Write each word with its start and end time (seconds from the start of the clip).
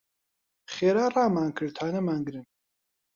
خێرا 0.73 1.05
ڕامان 1.15 1.49
کرد 1.57 1.73
تا 1.77 1.85
نەمانگرن. 1.95 2.45